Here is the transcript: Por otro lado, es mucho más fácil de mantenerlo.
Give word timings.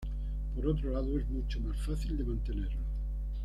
Por 0.55 0.65
otro 0.65 0.89
lado, 0.89 1.15
es 1.19 1.29
mucho 1.29 1.59
más 1.59 1.79
fácil 1.85 2.17
de 2.17 2.23
mantenerlo. 2.23 2.79